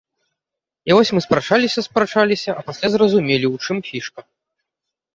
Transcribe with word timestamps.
І 0.89 0.97
вось 0.99 1.11
мы 1.17 1.21
спрачаліся 1.25 1.85
спрачаліся, 1.89 2.57
а 2.59 2.67
пасля 2.73 2.87
зразумелі, 2.97 3.45
у 3.55 3.63
чым 3.63 3.77
фішка. 3.93 4.21